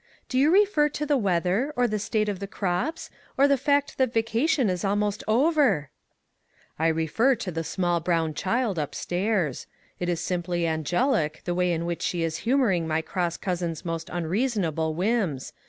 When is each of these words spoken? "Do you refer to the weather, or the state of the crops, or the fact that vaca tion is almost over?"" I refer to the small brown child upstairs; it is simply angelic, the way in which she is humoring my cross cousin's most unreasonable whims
"Do 0.29 0.39
you 0.39 0.49
refer 0.49 0.89
to 0.89 1.05
the 1.05 1.15
weather, 1.15 1.71
or 1.75 1.87
the 1.87 1.99
state 1.99 2.27
of 2.27 2.39
the 2.39 2.47
crops, 2.47 3.11
or 3.37 3.47
the 3.47 3.55
fact 3.55 3.99
that 3.99 4.11
vaca 4.11 4.47
tion 4.47 4.67
is 4.67 4.83
almost 4.83 5.23
over?"" 5.27 5.91
I 6.79 6.87
refer 6.87 7.35
to 7.35 7.51
the 7.51 7.63
small 7.63 7.99
brown 7.99 8.33
child 8.33 8.79
upstairs; 8.79 9.67
it 9.99 10.09
is 10.09 10.19
simply 10.19 10.65
angelic, 10.65 11.41
the 11.45 11.53
way 11.53 11.71
in 11.71 11.85
which 11.85 12.01
she 12.01 12.23
is 12.23 12.37
humoring 12.49 12.87
my 12.87 13.03
cross 13.03 13.37
cousin's 13.37 13.85
most 13.85 14.09
unreasonable 14.11 14.95
whims 14.95 15.53